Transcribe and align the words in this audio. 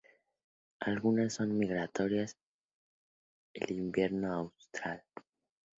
Algunas 0.79 1.35
son 1.35 1.55
migratorias 1.59 2.35
en 3.53 3.63
el 3.65 3.71
invierno 3.77 4.33
austral. 4.33 5.03